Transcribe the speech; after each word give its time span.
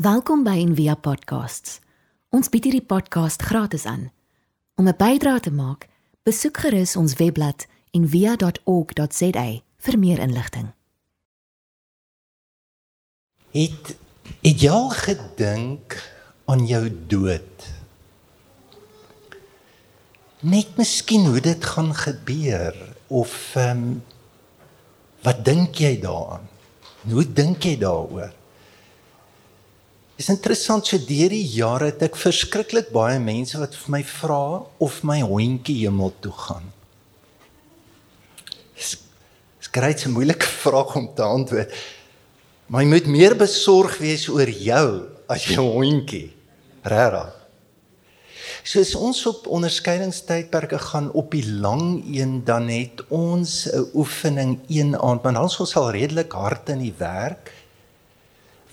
Welkom 0.00 0.46
by 0.48 0.54
Envia 0.56 0.94
Podcasts. 0.96 1.74
Ons 2.32 2.48
bied 2.48 2.64
hierdie 2.64 2.86
podcast 2.88 3.42
gratis 3.44 3.82
aan. 3.84 4.06
Om 4.80 4.88
'n 4.88 4.96
bydrae 4.96 5.40
te 5.40 5.52
maak, 5.52 5.88
besoek 6.24 6.56
gerus 6.56 6.96
ons 6.96 7.14
webblad 7.20 7.66
en 7.92 8.08
via.org.za 8.08 9.60
vir 9.76 9.98
meer 9.98 10.18
inligting. 10.18 10.72
Het 13.50 13.96
het 14.40 14.60
jy 14.60 14.70
al 14.70 14.88
gedink 14.88 16.12
aan 16.44 16.66
jou 16.66 16.88
dood? 17.06 17.68
Net 20.40 20.76
miskien 20.76 21.26
hoe 21.26 21.40
dit 21.40 21.64
gaan 21.64 21.94
gebeur 21.94 22.96
of 23.06 23.52
ehm 23.54 23.76
um, 23.76 24.02
wat 25.22 25.44
dink 25.44 25.74
jy 25.74 26.00
daaraan? 26.00 26.48
Hoe 27.04 27.32
dink 27.32 27.62
jy 27.62 27.76
daaroor? 27.76 28.39
Dis 30.20 30.28
interessant 30.28 30.84
so 30.84 31.00
deur 31.00 31.32
die 31.32 31.46
jare 31.48 31.86
het 31.88 32.02
ek 32.04 32.18
verskriklik 32.20 32.90
baie 32.92 33.16
mense 33.24 33.56
wat 33.56 33.72
vir 33.72 33.92
my 33.94 34.00
vra 34.04 34.42
of 34.84 34.98
my 35.08 35.22
hondjie 35.24 35.78
hemel 35.78 36.12
toe 36.20 36.34
gaan. 36.36 36.66
Dis 38.76 39.70
grait 39.72 40.04
'n 40.04 40.12
moeilike 40.12 40.44
vraag 40.64 40.92
om 41.00 41.08
te 41.16 41.24
antwoord. 41.24 41.72
Jy 42.68 42.84
moet 42.84 43.06
meer 43.06 43.34
besorg 43.34 43.96
wees 43.96 44.28
oor 44.28 44.50
jou 44.50 45.08
as 45.26 45.46
jou 45.48 45.64
hondjie. 45.64 46.28
Regtig. 46.84 47.32
Soos 48.62 48.92
ons 48.94 49.26
op 49.26 49.46
onderskeidingstydperke 49.48 50.78
gaan 50.78 51.08
op 51.16 51.32
die 51.32 51.48
lang 51.48 52.04
een 52.04 52.44
dan 52.44 52.68
het 52.68 53.00
ons 53.08 53.64
'n 53.72 53.88
oefening 53.94 54.60
een 54.68 54.92
aand, 55.00 55.24
is 55.24 55.60
ons 55.60 55.76
al 55.76 55.90
redelik 55.90 56.32
hard 56.32 56.68
in 56.68 56.78
die 56.78 56.94
werk 56.98 57.52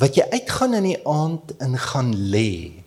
wat 0.01 0.17
jy 0.17 0.25
uitgaan 0.33 0.77
in 0.77 0.89
die 0.91 0.99
aand 1.09 1.53
in 1.63 1.77
gaan 1.81 2.11
lê. 2.33 2.83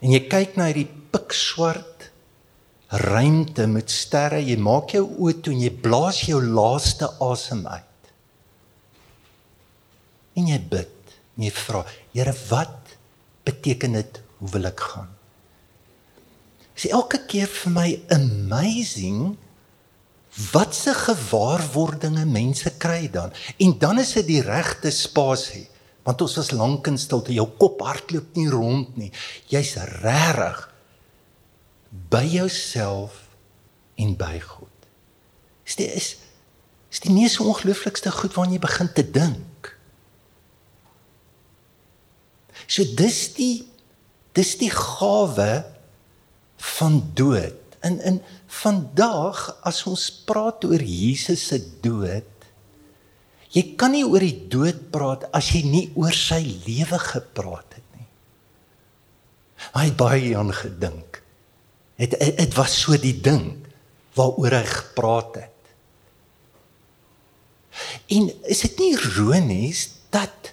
En 0.00 0.12
jy 0.12 0.22
kyk 0.30 0.56
na 0.56 0.68
hierdie 0.70 0.88
pikswart 1.12 2.08
ruimte 2.86 3.66
met 3.66 3.90
sterre, 3.90 4.38
jy 4.40 4.56
maak 4.62 4.94
jou 4.94 5.04
oë 5.04 5.40
toe 5.42 5.54
en 5.56 5.64
jy 5.64 5.72
blaas 5.82 6.22
jou 6.28 6.38
laaste 6.40 7.08
asem 7.24 7.64
uit. 7.66 8.12
En 10.36 10.52
jy 10.52 10.60
bid. 10.70 10.92
En 11.36 11.44
jy 11.48 11.52
vra, 11.52 11.82
Here, 12.16 12.32
wat 12.48 12.96
beteken 13.44 13.98
dit? 13.98 14.20
Hoe 14.38 14.50
wil 14.54 14.68
ek 14.70 14.80
gaan? 14.80 15.10
Dis 16.76 16.88
elke 16.92 17.22
keer 17.28 17.48
vir 17.48 17.72
my 17.72 17.88
amazing 18.12 19.36
watse 20.52 20.92
gewaarwordinge 20.94 22.26
mense 22.28 22.72
kry 22.76 23.08
dan? 23.10 23.32
En 23.56 23.78
dan 23.78 23.98
is 23.98 24.12
dit 24.18 24.26
die 24.26 24.42
regte 24.44 24.90
spasie 24.90 25.66
want 26.06 26.22
ons 26.22 26.36
was 26.38 26.52
lank 26.54 26.86
in 26.86 26.98
stilte. 27.02 27.34
Jou 27.34 27.48
kop 27.58 27.80
hardloop 27.82 28.36
nie 28.38 28.46
rond 28.46 28.94
nie. 28.94 29.08
Jy's 29.50 29.74
regtig 30.04 30.60
by 32.10 32.22
jouself 32.30 33.24
en 33.98 34.14
by 34.18 34.36
God. 34.38 34.86
Is 35.66 35.78
dit 35.80 35.90
is 35.98 36.12
is 36.94 37.02
die 37.02 37.10
mees 37.12 37.34
ongelooflikste 37.42 38.12
goed 38.14 38.36
waarna 38.38 38.54
jy 38.54 38.62
begin 38.62 38.88
te 38.94 39.02
dink. 39.02 39.72
So 42.70 42.86
dis 42.96 43.18
die 43.34 43.66
dis 44.36 44.54
die 44.60 44.70
gawe 44.70 45.50
van 46.78 47.00
dood 47.18 47.65
in 47.86 48.00
in 48.10 48.22
vandag 48.62 49.46
as 49.66 49.84
ons 49.86 50.08
praat 50.28 50.64
oor 50.68 50.82
Jesus 50.82 51.48
se 51.50 51.60
dood 51.82 52.36
jy 53.56 53.62
kan 53.80 53.94
nie 53.94 54.04
oor 54.04 54.20
die 54.20 54.48
dood 54.52 54.88
praat 54.92 55.26
as 55.36 55.48
jy 55.54 55.62
nie 55.64 55.84
oor 55.96 56.14
sy 56.14 56.42
lewe 56.66 56.98
gepraat 57.00 57.78
het 57.78 57.84
nie. 57.96 58.08
Hy 59.76 59.84
het 59.88 59.98
baie 59.98 60.32
aan 60.36 60.52
gedink. 60.52 61.22
Het 61.96 62.18
dit 62.20 62.56
was 62.58 62.74
so 62.76 62.98
die 63.00 63.16
ding 63.16 63.54
waaroor 64.16 64.58
hy 64.58 64.66
gepraat 64.68 65.38
het. 65.40 65.52
En 68.12 68.28
is 68.48 68.60
dit 68.64 68.82
nie 68.82 68.92
ironies 68.96 69.86
dat 70.12 70.52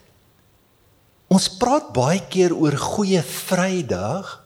ons 1.34 1.50
praat 1.60 1.92
baie 1.96 2.22
keer 2.32 2.56
oor 2.56 2.76
goeie 2.80 3.24
vrydag 3.26 4.38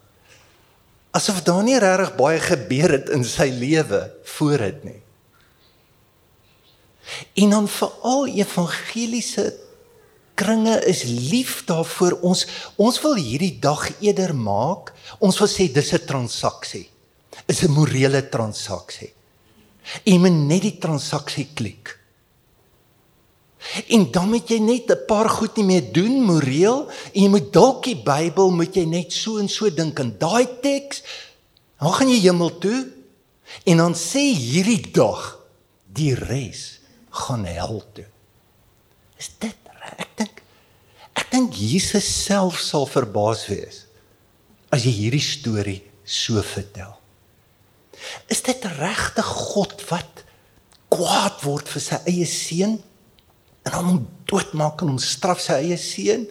asof 1.18 1.42
daar 1.48 1.64
nie 1.66 1.80
regtig 1.82 2.14
baie 2.20 2.40
gebeur 2.44 2.94
het 2.98 3.12
in 3.16 3.26
sy 3.26 3.50
lewe 3.54 4.02
voor 4.38 4.64
dit 4.66 4.84
nie. 4.86 5.02
En 7.44 7.56
dan 7.56 7.68
veral 7.72 8.28
evangeliese 8.28 9.48
kringe 10.38 10.76
is 10.86 11.04
lief 11.08 11.64
daarvoor. 11.66 12.20
Ons 12.22 12.46
ons 12.76 13.02
wil 13.02 13.16
hierdie 13.18 13.56
dag 13.64 13.88
eerder 14.04 14.36
maak. 14.36 14.94
Ons 15.24 15.40
wil 15.42 15.50
sê 15.50 15.72
dis 15.72 15.94
'n 15.94 16.06
transaksie. 16.06 16.90
Is 17.48 17.64
'n 17.64 17.72
morele 17.72 18.30
transaksie. 18.30 19.14
Jy 20.04 20.18
moet 20.18 20.38
net 20.48 20.62
die 20.62 20.78
transaksie 20.78 21.48
klik 21.54 21.97
En 23.88 24.06
dan 24.12 24.30
moet 24.30 24.50
jy 24.50 24.60
net 24.62 24.92
'n 24.92 25.06
paar 25.08 25.30
goed 25.30 25.58
nie 25.58 25.66
meer 25.66 25.92
doen 25.94 26.24
moreel 26.24 26.88
en 27.14 27.22
jy 27.22 27.30
moet 27.30 27.54
dalk 27.54 27.84
die 27.84 27.98
Bybel 27.98 28.52
moet 28.52 28.76
jy 28.76 28.86
net 28.86 29.12
so 29.12 29.38
en 29.38 29.50
so 29.50 29.70
dink 29.70 30.00
in 30.00 30.18
daai 30.18 30.48
teks. 30.62 31.02
Dan 31.80 31.94
gaan 31.94 32.10
jy 32.10 32.20
hemel 32.20 32.58
toe 32.58 32.88
en 33.64 33.78
dan 33.78 33.96
sê 33.96 34.34
hierdie 34.34 34.92
dag 34.92 35.40
die 35.86 36.14
res 36.14 36.80
gaan 37.10 37.46
hel 37.46 37.84
toe. 37.94 38.08
Is 39.18 39.32
dit 39.40 39.56
ek 39.98 40.12
dink 40.18 40.42
ek 41.18 41.32
dink 41.32 41.54
Jesus 41.54 42.06
self 42.26 42.60
sal 42.62 42.86
verbaas 42.86 43.48
wees 43.50 43.86
as 44.70 44.84
jy 44.86 44.92
hierdie 44.92 45.24
storie 45.24 45.82
so 46.04 46.42
vertel. 46.44 46.94
Is 48.30 48.44
dit 48.46 48.66
regte 48.78 49.24
God 49.24 49.82
wat 49.90 50.24
kwaad 50.94 51.42
word 51.44 51.68
vir 51.68 51.84
sy 51.84 52.00
eie 52.08 52.28
seun? 52.30 52.78
En 53.76 53.88
hom 53.88 54.02
doodmaak 54.30 54.82
en 54.82 54.94
hom 54.94 55.02
straf 55.02 55.42
sy 55.44 55.60
eie 55.66 55.78
seun. 55.82 56.26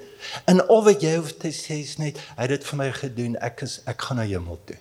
En 0.48 0.62
al 0.64 0.82
wat 0.88 1.04
jy 1.04 1.14
hoef 1.18 1.36
te 1.40 1.52
sê 1.54 1.80
is 1.84 1.96
net 2.00 2.18
hy 2.34 2.46
het 2.46 2.56
dit 2.56 2.66
vir 2.70 2.80
my 2.80 2.90
gedoen. 2.96 3.38
Ek 3.44 3.62
is 3.66 3.80
ek 3.88 4.08
gaan 4.08 4.20
na 4.20 4.26
hemel 4.28 4.58
toe. 4.68 4.78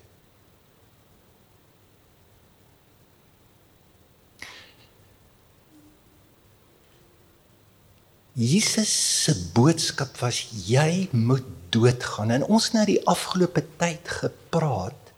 Jesus 8.36 8.92
se 9.24 9.32
boodskap 9.56 10.18
was 10.20 10.42
jy 10.68 11.08
moet 11.16 11.46
doodgaan 11.72 12.34
en 12.36 12.44
ons 12.52 12.66
nou 12.76 12.84
die 12.88 13.00
afgelope 13.08 13.64
tyd 13.80 14.12
gepraat 14.12 15.14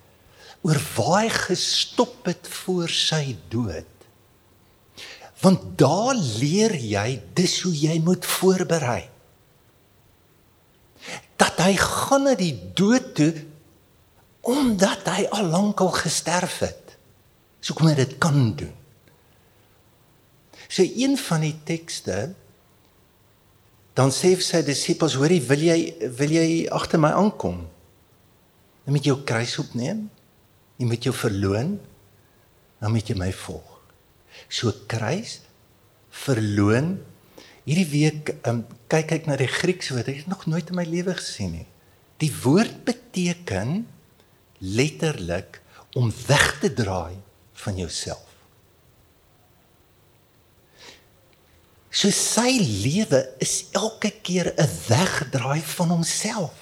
oor 0.61 0.77
waar 0.93 1.23
hy 1.23 1.31
gestop 1.33 2.29
het 2.29 2.45
voor 2.59 2.93
sy 2.93 3.33
dood 3.49 3.96
want 5.43 5.77
daar 5.77 6.17
leer 6.17 6.73
jy 6.73 7.19
dis 7.37 7.59
hoe 7.65 7.73
jy 7.75 7.99
moet 8.01 8.25
voorberei. 8.25 9.03
Dat 11.37 11.61
hy 11.61 11.75
gaan 11.77 12.25
na 12.25 12.33
die 12.37 12.55
dood 12.77 13.13
toe 13.17 13.33
omdat 14.47 15.05
hy 15.11 15.27
al 15.35 15.49
lank 15.51 15.81
al 15.83 15.91
gesterf 15.93 16.61
het. 16.63 16.95
So 17.61 17.75
kom 17.77 17.91
dit 17.93 18.17
kan 18.23 18.55
doen. 18.57 18.73
So 20.67 20.83
een 20.83 21.17
van 21.19 21.43
die 21.45 21.55
tekste 21.67 22.31
dan 23.97 24.13
sê 24.13 24.35
sy 24.41 24.61
disippels 24.65 25.17
hoorie 25.17 25.41
wil 25.41 25.63
jy 25.65 25.77
wil 26.19 26.33
jy 26.33 26.49
agter 26.73 27.01
my 27.01 27.11
aankom? 27.17 27.63
Jy 28.85 28.93
moet 28.93 29.09
jou 29.09 29.17
kruis 29.27 29.57
opneem. 29.61 30.05
Jy 30.77 30.85
moet 30.87 31.07
jou 31.09 31.13
verloon. 31.17 31.73
Dan 32.77 32.93
moet 32.93 33.09
jy 33.09 33.17
my 33.17 33.33
volg 33.33 33.66
so 34.49 34.71
kruis 34.87 35.41
verloon. 36.25 36.97
Hierdie 37.67 37.89
week 37.91 38.31
um, 38.47 38.63
kyk 38.91 39.11
ek 39.19 39.27
na 39.27 39.35
die 39.39 39.49
Griekse 39.51 39.95
woord. 39.95 40.09
Ek 40.11 40.23
het 40.23 40.31
nog 40.31 40.47
nooit 40.47 40.71
in 40.71 40.79
my 40.79 40.85
lewe 40.87 41.15
gesien 41.17 41.53
nie. 41.59 41.67
Die 42.23 42.31
woord 42.43 42.83
beteken 42.87 43.83
letterlik 44.63 45.61
om 45.97 46.09
weg 46.27 46.47
te 46.61 46.71
draai 46.73 47.17
van 47.61 47.77
jouself. 47.77 48.23
So 51.97 52.13
sy 52.13 52.59
lewe 52.61 53.23
is 53.41 53.69
elke 53.73 54.11
keer 54.21 54.53
'n 54.53 54.69
wegdraai 54.87 55.61
van 55.61 55.89
homself. 55.89 56.53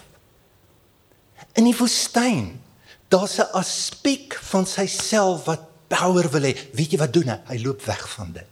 In 1.56 1.68
die 1.68 1.76
woestyn 1.76 2.62
daar's 3.10 3.40
'n 3.40 3.52
aspek 3.52 4.40
van 4.52 4.66
sy 4.66 4.88
self 4.88 5.46
wat 5.46 5.75
power 5.96 6.28
wil 6.34 6.50
hê. 6.50 6.54
Weet 6.76 6.96
jy 6.96 7.00
wat 7.00 7.14
doen 7.16 7.32
hy? 7.32 7.40
Hy 7.52 7.58
loop 7.64 7.82
weg 7.88 8.04
van 8.18 8.36
dit. 8.36 8.52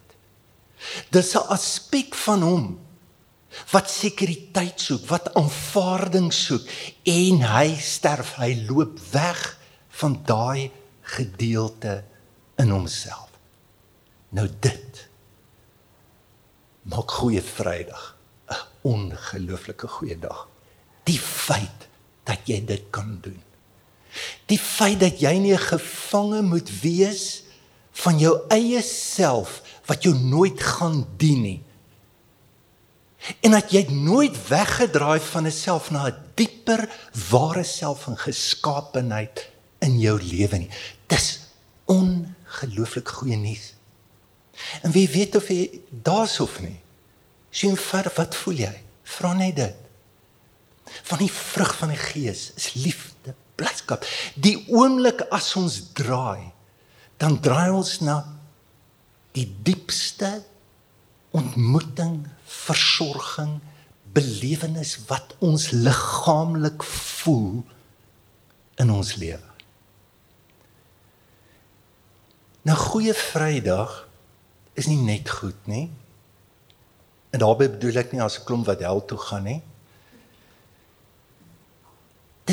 Dis 1.12 1.36
'n 1.36 1.48
aspek 1.56 2.16
van 2.16 2.42
hom 2.42 2.66
wat 3.72 3.90
sekuriteit 3.90 4.82
soek, 4.82 5.06
wat 5.08 5.34
aanvaarding 5.38 6.34
soek 6.34 6.66
en 7.04 7.44
hy 7.46 7.76
sterf, 7.78 8.36
hy 8.42 8.66
loop 8.68 8.98
weg 9.12 9.60
van 10.00 10.18
daai 10.26 10.72
gedeelte 11.02 12.04
in 12.58 12.70
homself. 12.70 13.30
Nou 14.34 14.48
dit 14.60 15.08
maak 16.90 17.12
goeie 17.12 17.42
Vrydag 17.42 18.16
'n 18.50 18.62
ongelooflike 18.82 19.88
goeie 19.88 20.20
dag. 20.20 20.48
Die 21.04 21.20
feit 21.20 21.88
dat 22.24 22.40
jy 22.48 22.66
dit 22.66 22.84
kan 22.90 23.20
doen. 23.22 23.42
Die 24.46 24.60
feit 24.60 25.00
dat 25.00 25.22
jy 25.22 25.34
nie 25.42 25.58
gevange 25.58 26.42
moet 26.42 26.70
wees 26.82 27.44
van 28.04 28.20
jou 28.20 28.34
eie 28.54 28.82
self 28.86 29.62
wat 29.90 30.04
jou 30.04 30.14
nooit 30.16 30.62
gaan 30.64 31.04
dien 31.18 31.42
nie. 31.42 31.62
En 33.40 33.56
dat 33.56 33.72
jy 33.72 33.86
nooit 33.92 34.36
weggedraai 34.48 35.20
van 35.20 35.48
'n 35.48 35.52
self 35.52 35.92
na 35.92 36.08
'n 36.08 36.18
dieper 36.36 36.90
ware 37.30 37.64
self 37.64 38.04
van 38.04 38.18
geskaapenheid 38.18 39.50
in 39.80 40.00
jou 40.00 40.22
lewe 40.22 40.58
nie. 40.58 40.70
Dis 41.08 41.40
ongelooflik 41.86 43.10
goeie 43.10 43.36
nuus. 43.36 43.74
En 44.82 44.92
wie 44.92 45.10
weet 45.10 45.36
of 45.36 45.48
jy 45.48 45.82
daarsof 45.90 46.60
nie. 46.60 46.80
Sien 47.50 47.78
vir 47.78 48.12
wat 48.16 48.36
voel 48.36 48.54
jy? 48.54 48.82
Vra 49.04 49.34
net 49.34 49.56
dit. 49.56 49.76
Van 51.04 51.18
die 51.18 51.32
vrug 51.32 51.78
van 51.78 51.94
die 51.94 51.98
gees 51.98 52.52
is 52.56 52.74
liefde, 52.74 53.36
blydskap. 53.56 54.06
Die 54.36 54.58
oomblik 54.68 55.22
as 55.32 55.56
ons 55.56 55.80
draai 55.94 56.54
dan 57.24 57.40
draai 57.40 57.72
ons 57.72 58.00
na 58.04 58.18
die 59.34 59.48
diepste 59.66 60.42
ontmoeting, 61.34 62.20
versorging, 62.46 63.58
belewenis 64.14 64.98
wat 65.10 65.34
ons 65.42 65.72
liggaamlik 65.72 66.84
voel 66.86 67.64
in 68.82 68.92
ons 68.94 69.16
lewe. 69.18 69.50
Nou 72.64 72.76
goeie 72.80 73.16
Vrydag 73.18 74.04
is 74.80 74.88
nie 74.88 75.02
net 75.02 75.32
goed 75.40 75.68
nie. 75.68 75.88
En 77.34 77.42
daarbey 77.42 77.72
bedoel 77.74 78.04
ek 78.04 78.14
nie 78.14 78.22
as 78.22 78.38
'n 78.40 78.46
klomp 78.46 78.68
wat 78.70 78.80
hel 78.86 79.02
toe 79.06 79.18
gaan 79.18 79.44
nie. 79.44 79.62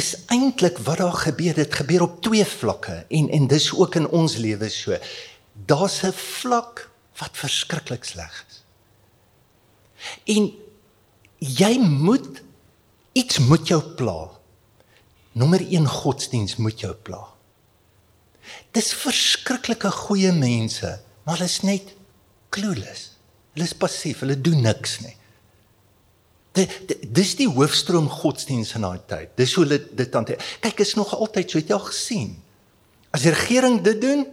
Dis 0.00 0.14
eintlik 0.32 0.79
wat 0.87 1.02
daar 1.02 1.19
gebeur. 1.26 1.55
Dit 1.55 1.75
gebeur 1.75 2.02
op 2.06 2.20
twee 2.25 2.44
vlakke 2.47 3.05
en 3.08 3.29
en 3.37 3.47
dis 3.47 3.69
ook 3.76 3.99
in 4.00 4.08
ons 4.08 4.37
lewe 4.41 4.69
so. 4.73 4.97
Daar's 5.52 6.00
'n 6.02 6.12
vlak 6.12 6.91
wat 7.20 7.37
verskriklik 7.37 8.05
sleg 8.05 8.44
is. 8.49 8.62
En 10.25 10.52
jy 11.38 11.79
moet 11.79 12.43
iets 13.12 13.38
moet 13.38 13.69
jou 13.69 13.82
pla. 13.82 14.31
Nommer 15.32 15.61
1 15.61 15.87
godsdiens 15.87 16.56
moet 16.56 16.81
jou 16.81 16.94
pla. 16.94 17.25
Dis 18.70 18.94
verskriklike 18.94 19.91
goeie 19.91 20.32
mense, 20.32 21.00
maar 21.23 21.35
hulle 21.37 21.49
is 21.49 21.61
net 21.61 21.94
clueless. 22.49 23.11
Hulle 23.53 23.64
is 23.64 23.75
passief, 23.75 24.19
hulle 24.20 24.41
doen 24.41 24.61
niks 24.61 25.00
nie. 25.00 25.17
Dis 26.52 27.37
die 27.38 27.49
hoofstroom 27.49 28.08
godsdienst 28.11 28.75
in 28.79 28.87
daai 28.87 29.00
tyd. 29.06 29.32
Dis 29.38 29.55
hoe 29.55 29.64
hulle 29.64 29.79
dit 29.97 30.14
hanteer. 30.14 30.43
Kyk, 30.64 30.82
is 30.82 30.97
nog 30.99 31.14
altyd 31.14 31.50
so, 31.50 31.61
het 31.61 31.70
jy 31.70 31.76
al 31.76 31.87
gesien? 31.87 32.32
As 33.14 33.23
die 33.26 33.35
regering 33.35 33.81
dit 33.87 34.00
doen, 34.02 34.26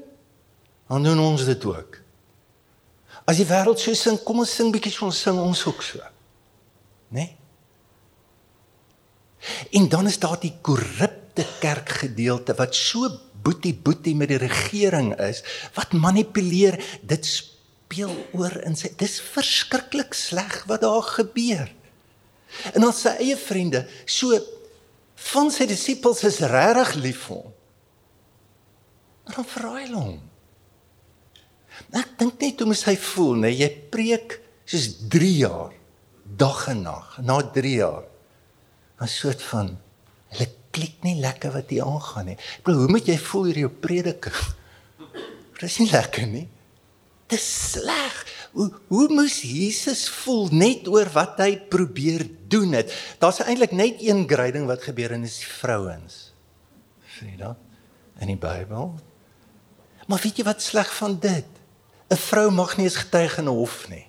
dan 0.90 1.06
doen 1.06 1.22
ons 1.22 1.46
dit 1.46 1.66
ook. 1.66 2.00
As 3.28 3.38
die 3.42 3.48
wêreld 3.50 3.82
so 3.82 3.94
sing, 3.98 4.18
kom 4.26 4.42
ons 4.44 4.54
sing 4.60 4.72
bietjie 4.74 4.94
so 4.94 5.10
ons 5.10 5.20
sing 5.28 5.38
ons 5.42 5.66
ook 5.68 5.84
so. 5.86 6.02
Né? 7.12 7.28
Nee? 7.28 7.30
En 9.78 9.86
dan 9.92 10.08
is 10.10 10.18
daar 10.20 10.40
die 10.42 10.56
korrupte 10.66 11.46
kerkgedeelte 11.62 12.56
wat 12.58 12.76
so 12.76 13.08
boetie 13.46 13.76
boetie 13.76 14.16
met 14.18 14.32
die 14.34 14.42
regering 14.42 15.14
is, 15.24 15.44
wat 15.78 15.94
manipuleer, 15.96 16.80
dit 17.06 17.28
speel 17.30 18.12
oor 18.36 18.56
in 18.68 18.76
sy 18.76 18.92
dis 19.00 19.20
verskriklik 19.24 20.18
sleg 20.18 20.64
wat 20.68 20.84
daar 20.84 21.06
gebeur. 21.20 21.70
En 22.74 22.86
ons 22.88 23.02
sy 23.02 23.14
eie 23.24 23.38
vriende, 23.40 23.84
so 24.06 24.38
van 25.32 25.52
sy 25.54 25.68
disippels 25.70 26.24
is 26.28 26.40
regtig 26.46 26.96
lief 27.02 27.24
vir 27.28 27.42
hom. 27.42 27.54
Maar 29.26 29.36
dan 29.36 29.48
verraai 29.52 29.88
hom. 29.92 30.20
Ek 31.98 32.14
dink 32.20 32.40
net 32.42 32.62
hoe 32.62 32.70
mens 32.70 32.86
hy 32.88 32.96
voel, 33.00 33.42
né? 33.44 33.52
Jy 33.54 33.70
preek 33.92 34.38
soos 34.68 34.88
3 35.12 35.34
jaar 35.42 35.74
dag 36.38 36.68
en 36.72 36.86
nag. 36.86 37.18
Na 37.24 37.42
3 37.42 37.74
jaar 37.76 38.06
'n 39.02 39.08
soort 39.08 39.42
van 39.52 39.78
hulle 40.34 40.48
klik 40.72 41.04
nie 41.04 41.20
lekker 41.22 41.52
wat 41.54 41.70
hier 41.70 41.86
aangaan 41.86 42.26
nie. 42.26 42.38
Ek 42.38 42.64
bedoel, 42.64 42.82
hoe 42.82 42.94
moet 42.96 43.08
jy 43.08 43.18
voel 43.18 43.50
oor 43.52 43.60
jou 43.62 43.70
prediking? 43.70 44.40
Dit 45.60 45.70
is 45.70 45.78
nie 45.78 45.92
lekker 45.92 46.28
nie. 46.28 46.48
Dit 47.28 47.40
is 47.40 47.72
sleg 47.72 48.26
hoe 48.58 48.72
hoe 48.90 49.08
moes 49.14 49.42
Jesus 49.46 50.08
voel 50.24 50.48
net 50.50 50.88
oor 50.90 51.10
wat 51.14 51.38
hy 51.44 51.52
probeer 51.70 52.26
doen 52.50 52.74
het. 52.74 52.90
Daar's 53.22 53.44
eintlik 53.46 53.76
net 53.78 54.02
een 54.02 54.26
grading 54.30 54.66
wat 54.70 54.86
gebeur 54.88 55.14
en 55.14 55.26
dis 55.28 55.38
die 55.44 55.52
vrouens. 55.60 56.16
Sien 57.18 57.36
jy 57.36 57.38
dit? 57.44 57.64
In 58.26 58.32
die 58.34 58.40
Bybel. 58.42 58.96
Maar 60.10 60.24
weet 60.24 60.42
jy 60.42 60.48
wat 60.48 60.66
sleg 60.66 60.90
van 60.98 61.20
dit? 61.22 61.46
'n 62.10 62.16
Vrou 62.16 62.50
mag 62.52 62.78
nie 62.78 62.88
eens 62.88 63.04
getuig 63.04 63.38
in 63.38 63.50
'n 63.50 63.60
hof 63.62 63.90
nie. 63.90 64.08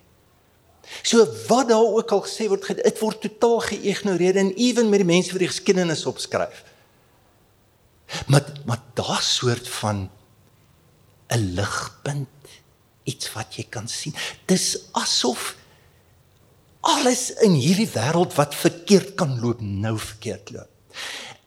So 1.03 1.27
wat 1.47 1.69
daar 1.69 1.85
ook 1.85 2.11
al 2.11 2.23
gesê 2.25 2.47
word, 2.47 2.65
dit 2.65 2.99
word 2.99 3.21
totaal 3.21 3.59
geïgnoreer 3.59 4.35
en 4.35 4.53
ewen 4.55 4.89
met 4.89 5.03
die 5.03 5.11
mense 5.13 5.31
wat 5.31 5.39
die 5.39 5.51
geskiedenis 5.51 6.05
opskryf. 6.05 6.63
Maar 8.27 8.45
maar 8.65 8.81
daar 8.93 9.21
soort 9.21 9.69
van 9.69 10.09
'n 11.27 11.53
ligpunt 11.53 12.27
iets 13.09 13.31
wat 13.35 13.57
jy 13.57 13.65
kan 13.71 13.89
sien. 13.91 14.15
Dis 14.49 14.75
asof 14.97 15.55
alles 16.85 17.29
in 17.45 17.57
hierdie 17.59 17.89
wêreld 17.91 18.35
wat 18.37 18.55
verkeerd 18.55 19.15
kan 19.19 19.35
loop, 19.41 19.61
nou 19.61 19.97
verkeerd 19.99 20.53
loop. 20.55 21.01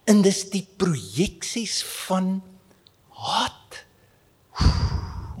En 0.09 0.21
dis 0.25 0.43
die 0.51 0.65
projeksies 0.77 1.79
van 2.05 2.37
haat. 3.23 3.79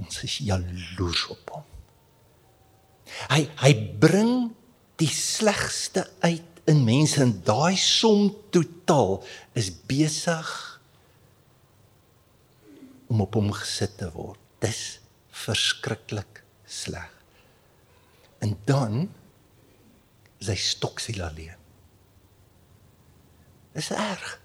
Ons 0.01 0.23
is 0.25 0.39
jaloers 0.47 1.27
op 1.33 1.55
hom. 1.57 1.69
Hy 3.29 3.43
hy 3.61 3.73
bring 4.01 4.33
die 5.01 5.11
slegste 5.11 6.07
uit 6.23 6.63
in 6.69 6.83
mense 6.87 7.19
en 7.21 7.33
daai 7.45 7.75
som 7.77 8.29
totaal 8.55 9.19
is 9.59 9.69
besig 9.89 10.49
om 13.11 13.21
op 13.25 13.35
hom 13.37 13.51
gesit 13.53 13.97
te 13.99 14.07
word. 14.15 14.39
Dis 14.63 15.02
verskriklik 15.33 16.43
sleg. 16.69 17.09
En 18.43 18.55
dan 18.67 19.07
is 20.43 20.51
hy 20.51 20.59
stoksiel 20.59 21.23
alleen. 21.25 21.59
Dis 23.73 23.89
erg. 23.95 24.37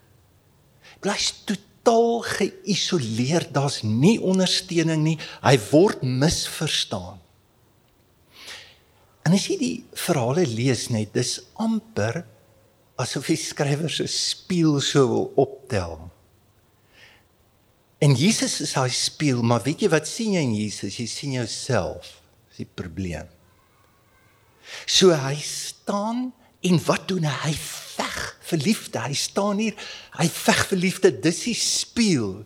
Bly's 1.03 1.31
totaal 1.47 2.23
geïsoleer, 2.25 3.45
daar's 3.53 3.81
nie 3.85 4.17
ondersteuning 4.19 5.03
nie. 5.05 5.17
Hy 5.43 5.55
word 5.69 6.03
misverstaan. 6.03 7.19
En 9.27 9.35
as 9.37 9.45
jy 9.45 9.59
die 9.59 9.75
verhale 10.07 10.47
lees 10.49 10.87
net, 10.89 11.11
dis 11.13 11.37
amper 11.61 12.23
asof 12.99 13.29
die 13.29 13.39
skrywer 13.39 13.91
se 13.93 14.07
spieël 14.09 14.79
so 14.83 15.05
wil 15.11 15.27
optel. 15.39 16.09
En 17.99 18.15
Jesus 18.15 18.61
is 18.63 18.73
daai 18.77 18.91
spieël, 18.95 19.41
maar 19.43 19.63
weet 19.65 19.83
jy 19.83 19.89
wat 19.91 20.07
sien 20.07 20.37
jy 20.37 20.43
in 20.45 20.55
Jesus? 20.55 20.99
Jy 21.01 21.07
sien 21.11 21.35
jouself. 21.35 22.13
Dis 22.47 22.63
die 22.63 22.69
probleem. 22.79 23.27
So 24.87 25.15
hy 25.15 25.35
staan 25.43 26.29
en 26.63 26.79
wat 26.85 27.09
doen 27.09 27.27
hy? 27.27 27.35
Hy 27.49 27.55
veg 27.99 28.19
vir 28.49 28.63
liefde. 28.63 29.01
Hy 29.03 29.17
staan 29.17 29.59
hier, 29.59 29.75
hy 30.15 30.27
veg 30.31 30.63
vir 30.71 30.81
liefde. 30.85 31.11
Dis 31.27 31.43
die 31.49 31.57
spieël. 31.57 32.39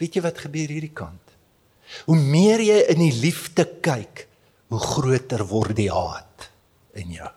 Weet 0.00 0.16
jy 0.16 0.24
wat 0.24 0.40
gebeur 0.44 0.72
hierdie 0.72 0.94
kant? 0.96 1.22
Hoe 2.08 2.18
meer 2.18 2.62
jy 2.64 2.78
in 2.92 3.00
die 3.04 3.14
liefde 3.20 3.66
kyk, 3.84 4.26
hoe 4.72 4.80
groter 4.82 5.44
word 5.46 5.76
die 5.78 5.90
haat 5.92 6.48
in 6.98 7.12
jou. 7.14 7.28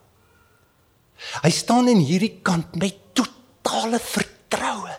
Hy 1.43 1.51
staan 1.53 1.91
in 1.91 2.01
hierdie 2.01 2.39
kant 2.45 2.77
met 2.79 2.97
totale 3.17 3.99
vertroue. 4.01 4.95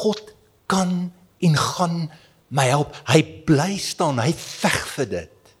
God 0.00 0.29
kan 0.70 1.10
en 1.42 1.56
gaan 1.58 1.96
my 2.54 2.66
help. 2.70 2.94
Hy 3.10 3.22
bly 3.48 3.74
staan, 3.82 4.20
hy 4.22 4.32
veg 4.36 4.78
vir 4.94 5.10
dit. 5.10 5.52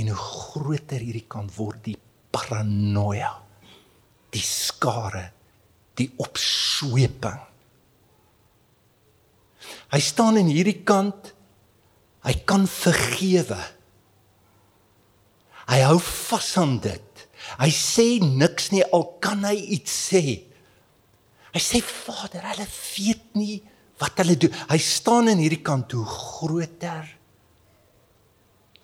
En 0.00 0.10
hoe 0.10 0.18
groter 0.18 1.02
hierdie 1.02 1.26
kan 1.30 1.48
word 1.56 1.84
die 1.86 1.96
paranoia, 2.34 3.30
die 4.34 4.42
skare, 4.42 5.28
die 5.98 6.08
opsweping. 6.18 7.38
Hy 9.94 10.00
staan 10.02 10.40
in 10.40 10.50
hierdie 10.50 10.82
kant. 10.86 11.30
Hy 12.24 12.34
kan 12.48 12.64
vergewe. 12.70 13.60
Hy 15.68 15.78
hou 15.86 15.98
vas 16.00 16.48
aan 16.60 16.78
dit. 16.82 17.22
Hy 17.60 17.68
sê 17.70 18.06
niks 18.24 18.70
nie 18.72 18.82
al 18.96 19.06
kan 19.22 19.44
hy 19.46 19.54
iets 19.76 19.94
sê. 20.08 20.24
Hy 21.54 21.62
sê 21.62 21.80
Vader, 21.86 22.42
hulle 22.50 22.66
weet 22.66 23.36
nie 23.38 23.60
wat 24.02 24.18
hulle 24.18 24.34
doen. 24.40 24.54
Hy 24.72 24.78
staan 24.82 25.30
in 25.30 25.42
hierdie 25.42 25.62
kant 25.62 25.86
toe 25.92 26.02
groter 26.08 27.06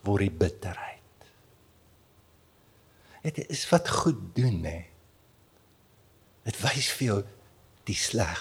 word 0.06 0.24
die 0.24 0.36
bitterheid. 0.42 1.26
Dit 3.26 3.42
is 3.52 3.66
wat 3.68 3.90
goed 3.90 4.22
doen 4.36 4.62
hè. 4.64 4.78
Dit 6.46 6.56
wys 6.62 6.88
vir 6.96 7.06
jou 7.08 7.18
die 7.90 7.98
sleg. 7.98 8.40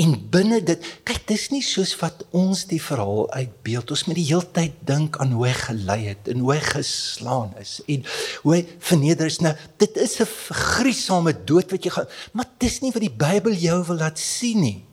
En 0.00 0.14
binne 0.32 0.62
dit, 0.64 0.86
kyk, 1.04 1.26
dis 1.28 1.42
nie 1.52 1.62
soos 1.64 1.92
wat 2.00 2.22
ons 2.32 2.64
die 2.70 2.80
verhaal 2.80 3.26
uitbeeld. 3.34 3.90
Ons 3.92 4.06
moet 4.08 4.16
die 4.16 4.28
hele 4.30 4.46
tyd 4.56 4.78
dink 4.88 5.18
aan 5.20 5.34
hoe 5.36 5.44
hy 5.50 5.52
gelei 5.58 5.98
het 6.06 6.30
en 6.32 6.40
hoe 6.40 6.54
hy 6.54 6.62
geslaan 6.64 7.52
is 7.60 7.74
en 7.92 8.06
hoe 8.44 8.54
hy 8.54 8.62
verneder 8.80 9.28
is. 9.28 9.42
Nou, 9.44 9.52
dit 9.82 10.00
is 10.00 10.16
'n 10.20 10.28
gruisame 10.72 11.34
dood 11.44 11.70
wat 11.70 11.84
jy 11.84 11.90
gaan, 11.90 12.08
maar 12.32 12.48
dis 12.58 12.80
nie 12.80 12.92
wat 12.92 13.04
die 13.04 13.18
Bybel 13.26 13.52
jou 13.52 13.84
wil 13.84 13.96
laat 13.96 14.18
sien 14.18 14.60
nie. 14.60 14.84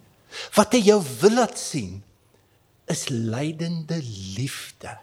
Wat 0.56 0.74
hy 0.74 0.82
jou 0.84 1.02
wil 1.22 1.34
laat 1.34 1.58
sien 1.58 2.04
is 2.88 3.08
lydende 3.10 4.02
liefde. 4.36 4.98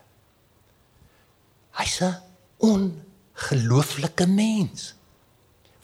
Hy's 1.73 2.00
'n 2.00 2.21
ongelooflike 2.59 4.26
mens. 4.26 4.95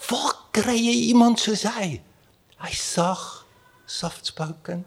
Waar 0.08 0.34
kry 0.50 0.76
jy 0.76 0.96
iemand 1.12 1.40
soos 1.40 1.62
hy? 1.62 2.00
Hy 2.58 2.72
sag, 2.72 3.41
soft 3.92 4.26
spoken. 4.26 4.84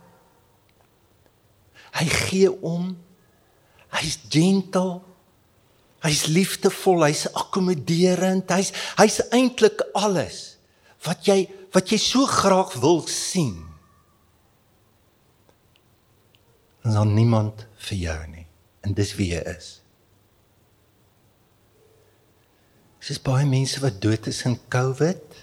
Hy 1.96 2.06
gee 2.10 2.52
om. 2.52 2.96
Hy's 3.96 4.18
gentle. 4.30 5.02
Hy's 6.06 6.26
liefdevol, 6.30 7.06
hy's 7.08 7.26
akkommoderend. 7.34 8.52
Hy's 8.52 8.74
hy's 9.00 9.22
eintlik 9.34 9.82
alles 9.98 10.58
wat 11.06 11.26
jy 11.30 11.46
wat 11.76 11.92
jy 11.92 12.00
so 12.02 12.26
graag 12.30 12.76
wil 12.82 13.02
sien. 13.10 13.58
En 16.86 16.94
dan 17.00 17.16
niemand 17.18 17.66
vir 17.88 17.98
jou 17.98 18.20
nie. 18.32 18.46
En 18.86 18.94
dis 18.94 19.16
wie 19.18 19.32
jy 19.34 19.42
is. 19.56 19.72
Dis 23.06 23.22
baie 23.22 23.46
mense 23.46 23.82
wat 23.84 23.98
dood 24.02 24.30
is 24.30 24.44
in 24.48 24.56
COVID. 24.74 25.42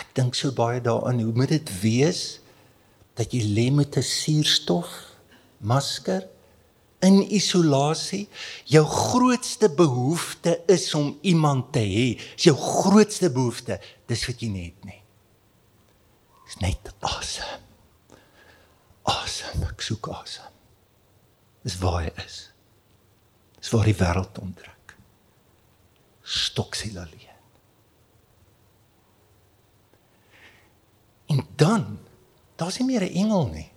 Ek 0.00 0.10
dink 0.16 0.36
so 0.36 0.52
baie 0.56 0.80
daaraan. 0.84 1.22
Hoe 1.24 1.36
moet 1.36 1.52
dit 1.52 1.72
wees 1.80 2.24
dat 3.16 3.32
jy 3.32 3.42
lê 3.56 3.66
met 3.72 3.96
'n 3.96 4.02
suurstof 4.02 4.90
masker 5.58 6.28
in 7.00 7.22
isolasie? 7.32 8.28
Jou 8.64 8.84
grootste 8.84 9.68
behoefte 9.70 10.62
is 10.66 10.94
om 10.94 11.18
iemand 11.22 11.72
te 11.72 11.80
hê. 11.80 12.20
Dis 12.34 12.44
jou 12.44 12.56
grootste 12.56 13.30
behoefte. 13.30 13.80
Dis 14.06 14.26
wat 14.26 14.40
jy 14.40 14.48
net 14.48 14.84
nie. 14.84 15.02
Dis 16.46 16.56
net 16.60 16.94
asem. 17.00 17.60
Asem, 19.02 19.62
ek 19.62 19.80
soek 19.80 20.08
asem. 20.08 20.52
Dis 21.62 21.78
waar 21.78 22.02
hy 22.02 22.12
is. 22.24 22.50
Dis 23.60 23.70
waar 23.70 23.84
die 23.84 23.94
wêreld 23.94 24.38
omdra 24.38 24.76
stoksiel 26.26 26.98
alleen. 26.98 27.34
En 31.26 31.46
dan, 31.56 31.98
daar's 32.56 32.78
nie 32.78 32.86
meer 32.86 33.02
'n 33.02 33.14
engel 33.14 33.46
nie. 33.46 33.70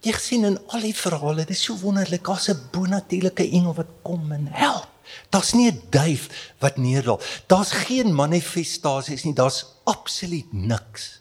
Jy 0.00 0.12
sien 0.12 0.44
in 0.44 0.58
al 0.68 0.80
die 0.80 0.94
verhale, 0.94 1.44
dit 1.44 1.50
is 1.50 1.62
so 1.62 1.76
wonderlik, 1.76 2.24
daar's 2.24 2.48
'n 2.48 2.68
bonatuurlike 2.72 3.50
engel 3.50 3.74
wat 3.74 3.90
kom 4.02 4.32
en 4.32 4.46
help. 4.46 4.88
Daar's 5.30 5.52
nie 5.52 5.70
'n 5.70 5.82
duif 5.90 6.54
wat 6.58 6.76
neerdal. 6.76 7.20
Daar's 7.46 7.72
geen 7.72 8.14
manifestasies 8.14 9.24
nie, 9.24 9.34
daar's 9.34 9.64
absoluut 9.84 10.52
niks. 10.52 11.20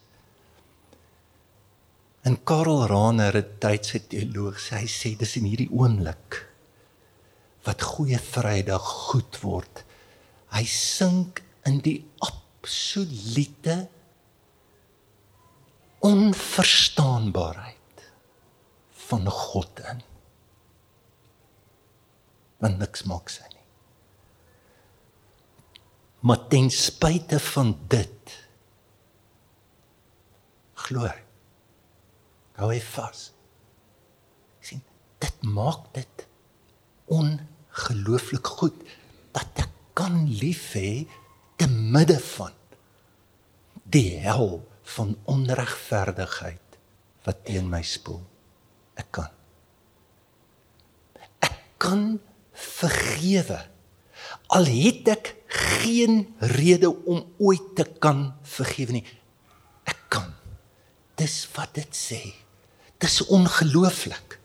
En 2.21 2.43
Karel 2.43 2.87
Rahner, 2.87 3.35
'n 3.35 3.55
Duitse 3.59 4.07
teoloog, 4.07 4.59
sê 4.59 4.75
hy 4.75 4.87
sê 4.87 5.17
dis 5.17 5.35
in 5.35 5.43
hierdie 5.43 5.71
oomblik 5.71 6.47
wat 7.63 7.81
goeie 7.81 8.19
Vrydag 8.19 8.81
goed 8.81 9.41
word 9.41 9.83
hy 10.55 10.65
sink 10.65 11.43
in 11.69 11.79
die 11.85 11.99
absolute 12.25 13.83
onverstaanbaarheid 15.99 17.75
van 19.09 19.29
God 19.29 19.79
in. 19.79 20.01
Want 22.59 22.77
niks 22.77 23.03
maak 23.07 23.29
sy 23.31 23.47
nie. 23.49 23.65
Maar 26.19 26.47
ten 26.51 26.69
spyte 26.71 27.39
van 27.39 27.77
dit 27.87 28.35
glo 30.89 31.07
hou 32.59 32.69
hy 32.71 32.79
vas. 32.83 33.29
sien 34.59 34.81
dit 35.23 35.43
maak 35.55 35.87
dit 35.95 36.25
ongelooflik 37.15 38.47
goed 38.59 38.75
dat 39.35 39.63
ek 39.63 39.71
kan 39.99 40.25
lief 40.41 40.73
hê 40.75 41.07
te 41.59 41.67
midde 41.67 42.19
van 42.35 42.55
die 43.89 44.19
hel 44.23 44.59
van 44.95 45.15
onregverdigheid 45.29 46.77
wat 47.27 47.43
teen 47.45 47.67
my 47.69 47.81
spoel. 47.85 48.21
Ek 48.99 49.11
kan. 49.15 49.29
Ek 51.45 51.57
kan 51.81 52.03
vergewe. 52.53 53.59
Al 54.55 54.67
het 54.69 55.11
ek 55.13 55.33
geen 55.49 56.25
rede 56.39 56.89
om 56.89 57.23
ooit 57.37 57.75
te 57.77 57.85
kan 58.01 58.29
vergewe 58.43 58.99
nie. 58.99 59.05
Ek 59.89 60.01
kan. 60.11 60.33
Dis 61.19 61.43
wat 61.55 61.75
dit 61.77 61.95
sê. 61.95 62.21
Dis 62.99 63.21
ongelooflik. 63.31 64.39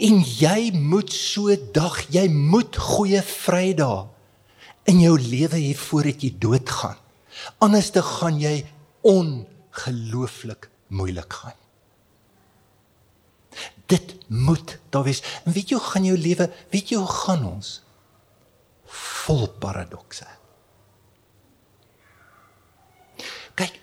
En 0.00 0.22
jy 0.24 0.70
moet 0.72 1.12
so 1.12 1.52
dag, 1.74 1.98
jy 2.12 2.26
moet 2.32 2.76
goeie 2.80 3.20
Vrydae 3.24 4.08
in 4.88 5.02
jou 5.04 5.16
lewe 5.20 5.58
hê 5.60 5.74
voordat 5.76 6.24
jy 6.24 6.30
doodgaan. 6.40 6.96
Anders 7.58 7.90
te 7.90 8.02
gaan 8.02 8.40
jy 8.40 8.64
ongelooflik 9.00 10.70
moeilik 10.86 11.32
gaan. 11.32 11.58
Dit 13.90 14.14
moet 14.28 14.78
daar 14.90 15.02
wees. 15.02 15.22
En 15.44 15.52
weet 15.52 15.72
jy 15.72 15.78
hoe 15.78 15.86
gaan 15.86 16.04
jou 16.06 16.18
lewe, 16.18 16.50
weet 16.70 16.92
jy 16.92 16.98
hoe 17.00 17.14
gaan 17.24 17.44
ons? 17.46 17.80
Vol 19.24 19.46
paradokse. 19.62 20.26
Kyk. 23.58 23.80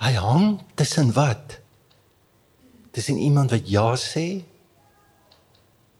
Hy 0.00 0.12
hang 0.16 0.60
tussen 0.74 1.12
wat? 1.16 1.58
Tussen 2.90 3.20
iemand 3.20 3.52
wat 3.54 3.68
ja 3.68 3.92
sê 4.00 4.42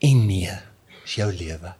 en 0.00 0.24
nee 0.26 0.56
is 1.04 1.16
jou 1.18 1.28
lewe. 1.32 1.74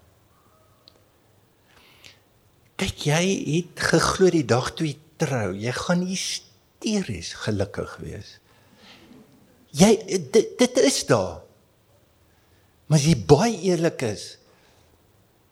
Kyk 2.80 3.04
jy 3.10 3.24
het 3.44 3.82
geglo 3.90 4.30
die 4.32 4.46
dag 4.48 4.70
toe 4.72 4.86
jy 4.88 4.96
trou, 5.20 5.50
jy 5.52 5.72
gaan 5.76 6.06
hysteries 6.08 7.34
gelukkig 7.42 7.92
wees. 8.00 8.38
Jy 9.76 9.90
dit, 10.32 10.54
dit 10.58 10.80
is 10.80 11.02
daar. 11.10 11.42
Maar 12.88 12.98
as 12.98 13.06
jy 13.06 13.16
baie 13.28 13.58
eerlik 13.68 14.02
is, 14.08 14.24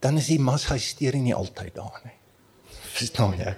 dan 0.02 0.16
is 0.18 0.30
die 0.32 0.40
massa 0.40 0.78
hysterie 0.78 1.20
nie 1.20 1.36
altyd 1.36 1.76
daar 1.76 2.00
nie. 2.06 2.16
Verstaan 2.96 3.36
jy? 3.38 3.52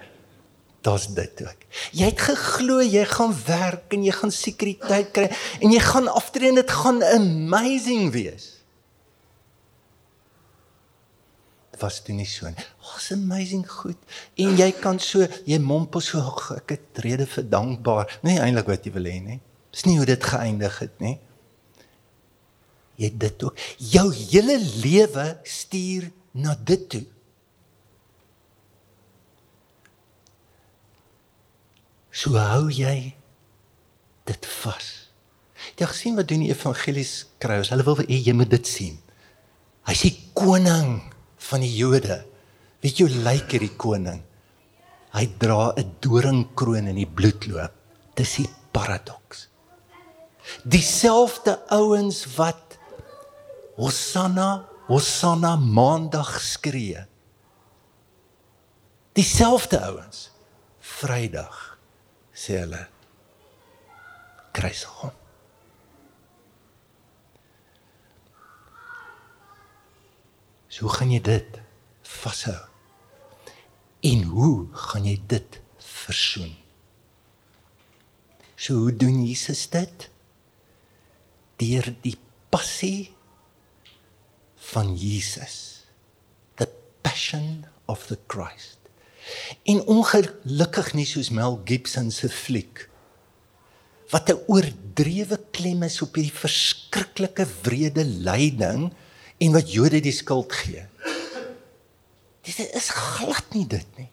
Daar's 0.84 1.06
dit 1.14 1.42
ook. 1.44 1.64
Jy 1.94 2.08
het 2.10 2.22
geglo 2.26 2.80
jy 2.82 3.04
gaan 3.08 3.34
werk 3.46 3.94
en 3.94 4.04
jy 4.04 4.14
gaan 4.16 4.32
sekuriteit 4.32 5.12
kry 5.14 5.28
en 5.60 5.72
jy 5.72 5.80
gaan 5.84 6.08
aftree 6.10 6.50
en 6.50 6.58
dit 6.58 6.72
gaan 6.82 7.02
amazing 7.04 8.10
wees. 8.16 8.59
Was 11.80 12.00
toe 12.04 12.14
nie 12.14 12.28
so 12.28 12.48
nie. 12.48 12.66
Oh, 12.84 12.98
amazing 13.14 13.64
goed. 13.68 13.98
En 14.40 14.56
jy 14.58 14.70
kan 14.80 14.98
so 15.02 15.26
jy 15.48 15.58
mompel 15.62 16.02
so 16.04 16.22
ek 16.56 16.76
het 16.76 17.02
rede 17.04 17.26
vir 17.30 17.46
dankbaar. 17.52 18.18
Nee 18.26 18.40
eintlik 18.42 18.70
wat 18.70 18.86
jy 18.86 18.94
wil 18.94 19.08
hê 19.08 19.18
nie. 19.24 19.40
Dis 19.70 19.86
nie 19.86 19.96
hoe 19.98 20.08
dit 20.08 20.30
geëindig 20.32 20.78
het 20.82 21.02
nie. 21.02 21.16
Jy 23.00 23.10
dit 23.16 23.44
ook. 23.46 23.60
Jou 23.78 24.08
hele 24.12 24.58
lewe 24.82 25.26
stuur 25.46 26.10
na 26.36 26.54
dit 26.54 26.88
toe. 26.90 27.04
So 32.10 32.34
hou 32.36 32.66
jy 32.74 33.14
dit 34.28 34.50
vas. 34.60 34.88
Jy 35.78 35.86
gesien 35.88 36.18
wat 36.18 36.28
doen 36.28 36.42
die 36.44 36.50
evangelies 36.52 37.14
kry? 37.40 37.60
Hulle 37.62 37.86
wil 37.86 38.02
hê 38.02 38.18
jy 38.18 38.34
moet 38.36 38.50
dit 38.52 38.68
sien. 38.68 38.98
Hy 39.88 39.96
sê 39.96 40.10
koning 40.36 40.98
van 41.48 41.64
die 41.64 41.72
Jode. 41.72 42.20
Weet 42.80 43.00
jy 43.00 43.06
hoe 43.08 43.22
lyk 43.26 43.54
hierdie 43.54 43.76
koning? 43.80 44.22
Hy 45.16 45.26
dra 45.42 45.72
'n 45.76 45.96
doringkroon 46.00 46.88
in 46.92 46.96
die 46.96 47.08
bloedloop. 47.08 47.72
Dis 48.14 48.36
die 48.36 48.48
paradoks. 48.72 49.48
Dieselfde 50.64 51.60
ouens 51.70 52.24
wat 52.36 52.78
Hosanna, 53.76 54.66
Hosanna 54.88 55.56
maandag 55.56 56.40
skree. 56.40 57.06
Dieselfde 59.12 59.80
ouens 59.80 60.30
Vrydag 60.80 61.78
sê 62.34 62.60
hulle 62.60 62.82
kruisig 64.52 64.92
hom. 65.00 65.19
Hoe 70.80 70.92
gaan 70.96 71.12
jy 71.12 71.20
dit 71.20 71.60
vashou? 72.02 72.58
En 74.00 74.22
hoe 74.32 74.66
gaan 74.88 75.04
jy 75.04 75.18
dit 75.28 75.60
versoen? 75.78 76.54
So 78.56 78.74
hoe 78.84 78.96
doen 78.96 79.22
Jesus 79.24 79.66
dit? 79.72 80.08
Deur 81.60 81.92
die 82.04 82.16
passie 82.52 83.12
van 84.72 84.94
Jesus. 84.96 85.86
The 86.56 86.68
passion 87.04 87.66
of 87.88 88.06
the 88.08 88.18
Christ. 88.28 88.78
En 89.68 89.82
ongelukkig 89.84 90.94
nie 90.96 91.06
soos 91.08 91.30
Mel 91.34 91.60
Gibson 91.68 92.10
se 92.10 92.28
fliek 92.32 92.88
wat 94.10 94.30
'n 94.30 94.42
oordrewe 94.50 95.38
klem 95.54 95.82
is 95.86 96.00
op 96.02 96.16
hierdie 96.18 96.34
verskriklike 96.34 97.46
wrede 97.62 98.04
lyding 98.04 98.90
en 99.40 99.56
wat 99.56 99.72
Jode 99.72 100.02
die 100.04 100.14
skuld 100.14 100.52
gee. 100.52 100.84
Dit 102.44 102.60
is 102.76 102.90
glad 102.92 103.54
nie 103.56 103.66
dit 103.68 103.98
nie. 103.98 104.10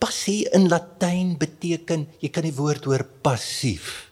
Passie 0.00 0.46
in 0.56 0.68
Latyn 0.70 1.34
beteken 1.40 2.06
jy 2.22 2.30
kan 2.32 2.46
die 2.46 2.56
woord 2.56 2.86
hoor 2.88 3.04
passief. 3.24 4.10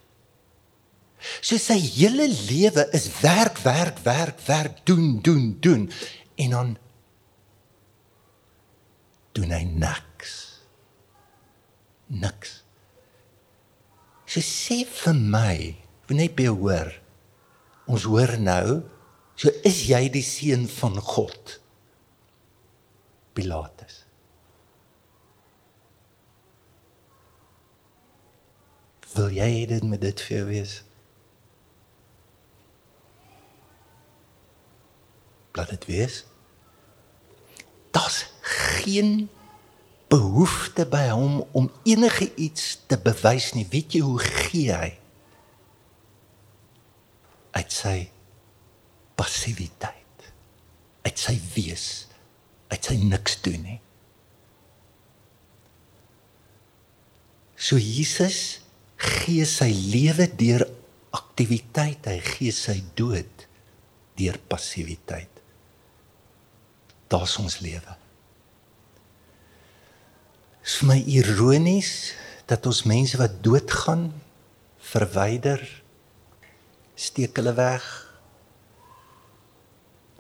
So 1.40 1.58
sy 1.60 1.78
hele 1.80 2.28
lewe 2.28 2.84
is 2.94 3.08
werk, 3.22 3.58
werk, 3.64 4.02
werk, 4.04 4.38
werk, 4.46 4.84
doen, 4.87 5.18
doen, 5.25 5.50
doen 5.64 5.88
en 6.38 6.54
dan 6.54 6.76
doen 9.37 9.54
hy 9.54 9.64
niks. 9.66 10.37
Niks. 12.08 12.54
Sy 14.28 14.44
sê 14.44 14.78
vir 14.84 15.16
my, 15.16 15.56
wanneer 16.08 16.37
jy 16.37 16.52
hoor, 16.52 16.92
ons 17.88 18.04
hoor 18.08 18.34
nou, 18.40 18.80
so 19.38 19.52
is 19.66 19.85
jy 19.87 20.09
die 20.11 20.25
seun 20.26 20.66
van 20.71 20.99
God. 20.99 21.59
Pilatus. 23.38 24.02
Wil 29.14 29.30
jy 29.38 29.52
dit 29.71 29.87
met 29.87 30.02
dit 30.02 30.25
vir 30.26 30.45
wees? 30.50 30.75
Laat 35.59 35.71
dit 35.75 35.88
wees. 35.90 36.21
Daar's 37.95 38.25
geen 38.42 39.28
behoefte 40.11 40.87
by 40.90 41.09
hom 41.12 41.40
om 41.52 41.71
enige 41.87 42.30
iets 42.35 42.78
te 42.90 42.99
bewys 42.99 43.52
nie. 43.54 43.66
Weet 43.71 43.99
jy 43.99 44.02
hoe 44.02 44.21
gee 44.23 44.75
hy? 44.75 44.92
Uit 47.59 47.75
sy 47.75 47.99
passiwiteit. 49.18 50.28
Uit 51.06 51.18
sy 51.20 51.34
wees. 51.54 51.88
Uit 52.70 52.90
sy 52.90 52.98
niks 53.02 53.38
doen 53.44 53.64
nie. 53.64 53.80
So 57.58 57.78
Jesus 57.82 58.60
gee 58.98 59.46
sy 59.48 59.68
lewe 59.75 60.28
deur 60.38 60.62
aktiwiteit, 61.14 62.06
hy 62.06 62.20
gee 62.22 62.54
sy 62.54 62.78
dood 62.98 63.46
deur 64.18 64.38
passiwiteit 64.50 65.38
daar's 67.08 67.37
ons 67.40 67.58
lewe. 67.64 67.96
Dit 70.62 70.68
is 70.68 70.76
vir 70.82 70.88
my 70.90 70.98
ironies 71.16 71.92
dat 72.48 72.66
ons 72.68 72.84
mense 72.88 73.16
wat 73.20 73.38
doodgaan 73.44 74.10
verwyder 74.90 75.62
steek 76.98 77.38
hulle 77.40 77.54
weg 77.56 77.87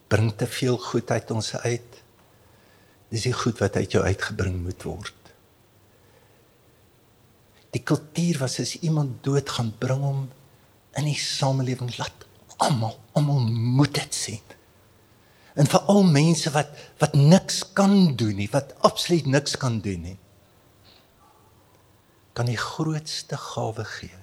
bring 0.08 0.32
te 0.36 0.46
veel 0.46 0.78
goed 0.80 1.10
uit 1.10 1.30
ons 1.30 1.54
uit. 1.56 2.02
Dis 3.12 3.28
die 3.28 3.36
goed 3.36 3.60
wat 3.62 3.76
uit 3.76 3.92
jou 3.96 4.04
uitgebring 4.04 4.60
moet 4.64 4.84
word. 4.88 5.14
Die 7.76 7.84
kultuur 7.84 8.40
was 8.40 8.58
as 8.60 8.78
iemand 8.80 9.20
dood 9.24 9.50
gaan 9.56 9.74
bring 9.78 10.04
hom 10.04 10.22
in 10.96 11.08
die 11.08 11.18
samelewing 11.20 11.92
laat 11.98 12.24
almal 12.58 12.96
almal 13.14 13.44
moet 13.46 13.92
dit 13.94 14.14
sien 14.14 14.48
en 15.58 15.66
vir 15.66 15.90
al 15.90 16.04
mense 16.06 16.50
wat 16.54 16.70
wat 17.02 17.14
niks 17.18 17.60
kan 17.74 18.14
doen 18.18 18.36
nie, 18.38 18.48
wat 18.52 18.74
absoluut 18.86 19.26
niks 19.26 19.56
kan 19.58 19.80
doen 19.82 20.04
nie. 20.06 20.16
Kan 22.38 22.46
die 22.50 22.58
grootste 22.58 23.38
gawe 23.38 23.84
gee 23.98 24.20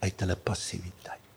uit 0.00 0.22
hulle 0.24 0.36
passiwiteit. 0.36 1.29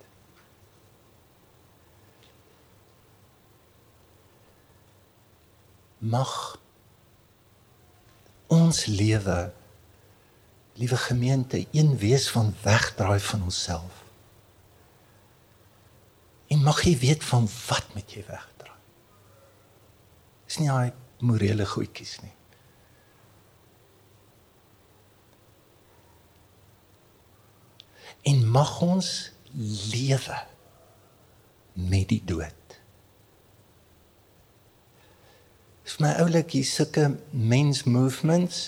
Mag 6.04 6.60
ons 8.52 8.86
lewe 8.86 9.54
liewe 10.74 10.98
gemeente 10.98 11.68
een 11.72 11.98
wees 11.98 12.26
van 12.32 12.54
wegdraai 12.64 13.20
van 13.20 13.44
onsself 13.44 14.04
En 16.54 16.62
mag 16.62 16.84
jy 16.86 16.94
weet 17.02 17.24
van 17.26 17.48
wat 17.68 17.94
met 17.98 18.14
jy 18.14 18.22
wegdraai. 18.28 18.80
Dis 20.46 20.60
nie 20.62 20.70
daai 20.70 20.92
morele 21.24 21.66
goedjies 21.66 22.18
nie. 22.22 22.34
En 28.30 28.46
mag 28.54 28.76
ons 28.86 29.10
lewe 29.90 30.38
met 31.74 32.08
die 32.12 32.22
dood. 32.22 32.63
Dis 35.94 36.02
my 36.02 36.10
oulik 36.18 36.56
hier 36.56 36.66
sulke 36.66 37.04
mens 37.30 37.84
movements 37.86 38.62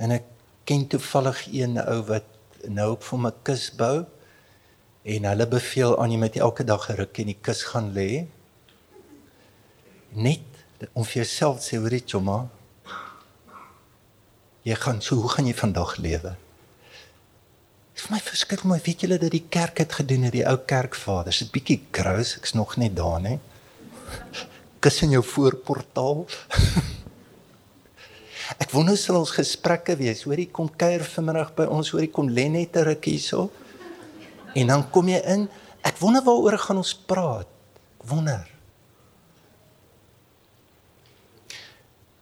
en 0.00 0.14
ek 0.14 0.24
ken 0.64 0.86
toevallig 0.88 1.42
een 1.52 1.76
ou 1.82 1.98
wat 2.08 2.30
nou 2.64 2.86
op 2.94 3.04
vir 3.04 3.20
my 3.26 3.32
kus 3.44 3.66
bou 3.76 4.06
en 5.16 5.28
hulle 5.28 5.46
beveel 5.52 5.98
aan 6.00 6.14
jy 6.14 6.20
met 6.22 6.38
elke 6.46 6.64
dag 6.64 6.86
geruk 6.88 7.20
in 7.20 7.28
die 7.28 7.36
kus 7.36 7.60
gaan 7.74 7.90
lê. 7.98 8.24
Net 10.16 10.88
om 10.94 11.04
vir 11.04 11.18
jouself 11.26 11.60
sê 11.66 11.76
hoor 11.76 11.92
dit 11.92 12.16
jomma 12.16 12.38
jy 14.64 14.80
gaan 14.80 15.04
so 15.04 15.20
hoe 15.20 15.34
gaan 15.36 15.52
jy 15.52 15.58
vandag 15.60 15.98
lewe? 16.00 16.32
Is 18.00 18.08
my 18.08 18.24
verskrik 18.32 18.64
my 18.64 18.80
weet 18.88 19.04
julle 19.04 19.20
dat 19.20 19.36
die 19.36 19.44
kerk 19.44 19.84
het 19.84 20.00
gedoen 20.00 20.24
het 20.30 20.38
die 20.40 20.48
ou 20.48 20.56
kerkvaders? 20.56 21.44
Dit 21.44 21.52
bietjie 21.60 21.82
grous 21.92 22.38
ek's 22.40 22.56
nog 22.56 22.78
net 22.80 22.96
daar 22.96 23.20
nê 23.20 23.36
kus 24.84 25.02
in 25.06 25.16
jou 25.16 25.24
voorportaal 25.32 26.24
ek 28.62 28.70
wonder 28.76 28.96
sal 29.00 29.22
ons 29.24 29.32
gesprekke 29.40 29.96
wees 29.96 30.24
hoor 30.28 30.38
jy 30.38 30.50
kom 30.52 30.68
kuier 30.68 31.04
vanmiddag 31.16 31.54
by 31.56 31.66
ons 31.72 31.92
hoor 31.94 32.04
jy 32.04 32.12
kom 32.12 32.28
lê 32.28 32.50
net 32.52 32.76
'n 32.76 32.88
ruk 32.92 33.12
hierso 33.12 33.48
En 34.54 34.66
dan 34.66 34.90
kom 34.90 35.08
jy 35.10 35.18
in. 35.26 35.48
Ek 35.82 35.98
wonder 35.98 36.22
waaroor 36.22 36.58
gaan 36.62 36.78
ons 36.78 36.94
praat. 36.94 37.50
Ek 37.98 38.06
wonder. 38.10 38.50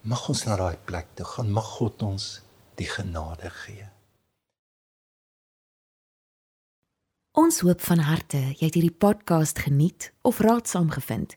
Mag 0.02 0.24
ons 0.32 0.44
na 0.48 0.56
daai 0.58 0.78
plek 0.88 1.12
toe 1.18 1.26
gaan. 1.28 1.52
Mag 1.52 1.68
God 1.76 2.02
ons 2.08 2.40
die 2.80 2.88
genade 2.88 3.52
gee. 3.62 3.84
Ons 7.36 7.62
hoop 7.64 7.80
van 7.80 8.02
harte 8.04 8.40
jy 8.58 8.66
het 8.66 8.74
hierdie 8.76 8.92
podcast 8.92 9.62
geniet 9.64 10.10
of 10.24 10.40
raadsaam 10.44 10.90
gevind. 10.92 11.36